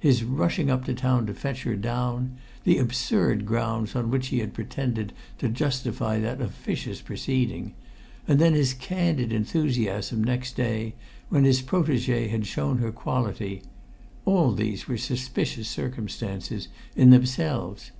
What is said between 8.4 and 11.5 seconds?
then his candid enthusiasm next day, when